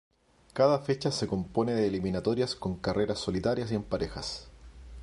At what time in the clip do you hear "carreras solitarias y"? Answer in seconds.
2.77-3.75